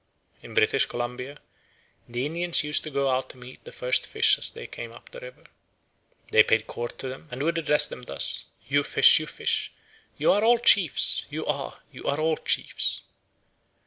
In 0.41 0.55
British 0.55 0.87
Columbia 0.87 1.37
the 2.09 2.25
Indians 2.25 2.63
used 2.63 2.83
to 2.85 2.89
go 2.89 3.11
out 3.11 3.29
to 3.29 3.37
meet 3.37 3.63
the 3.65 3.71
first 3.71 4.07
fish 4.07 4.35
as 4.39 4.49
they 4.49 4.65
came 4.65 4.91
up 4.91 5.11
the 5.11 5.19
river: 5.19 5.43
"They 6.31 6.41
paid 6.41 6.65
court 6.65 6.97
to 6.97 7.07
them, 7.07 7.27
and 7.29 7.43
would 7.43 7.59
address 7.59 7.85
them 7.85 8.01
thus: 8.01 8.45
'You 8.67 8.81
fish, 8.81 9.19
you 9.19 9.27
fish; 9.27 9.71
you 10.17 10.31
are 10.31 10.43
all 10.43 10.57
chiefs, 10.57 11.27
you 11.29 11.45
are; 11.45 11.83
you 11.91 12.03
are 12.05 12.19
all 12.19 12.37
chiefs.'" 12.37 13.01